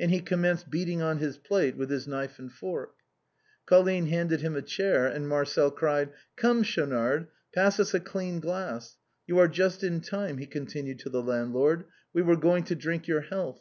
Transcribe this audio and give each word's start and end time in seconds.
and 0.00 0.10
he 0.10 0.18
commenced 0.20 0.70
beating 0.70 1.02
on 1.02 1.18
his 1.18 1.36
plate 1.36 1.76
with 1.76 1.90
his 1.90 2.08
knife 2.08 2.38
and 2.38 2.50
fork. 2.54 2.94
Colline 3.66 4.06
handed 4.06 4.40
him 4.40 4.56
a 4.56 4.62
chair, 4.62 5.06
and 5.06 5.28
Marcel 5.28 5.70
cried:'' 5.70 6.08
Come, 6.36 6.62
Schaunard! 6.62 7.26
pass 7.54 7.78
us 7.78 7.92
a 7.92 8.00
clean 8.00 8.40
glass. 8.40 8.96
You 9.26 9.38
are 9.38 9.46
just 9.46 9.84
in 9.84 10.00
time," 10.00 10.38
he 10.38 10.46
continued 10.46 11.00
to 11.00 11.10
the 11.10 11.20
landlord;" 11.22 11.84
we 12.14 12.22
were 12.22 12.36
going 12.36 12.64
to 12.64 12.74
drink 12.74 13.06
your 13.06 13.20
health. 13.20 13.60